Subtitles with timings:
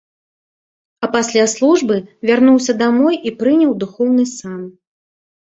[1.07, 1.95] А пасля службы
[2.29, 4.61] вярнуўся дамоў і прыняў духоўны сан.